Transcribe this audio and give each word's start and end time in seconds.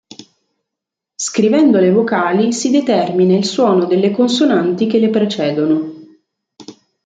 Scrivendo 1.13 1.77
le 1.77 1.91
vocali 1.91 2.53
si 2.53 2.71
determina 2.71 3.37
il 3.37 3.45
suono 3.45 3.85
delle 3.85 4.09
consonanti 4.09 4.87
che 4.87 4.97
le 4.97 5.09
precedono. 5.11 5.93